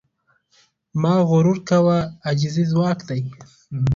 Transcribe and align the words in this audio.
مه 1.01 1.13
غرور 1.29 1.57
کوه، 1.69 1.97
عاجزي 2.25 2.63
ځواک 2.71 2.99
دی. 3.09 3.21